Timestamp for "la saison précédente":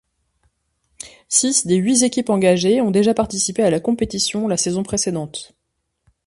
4.47-5.51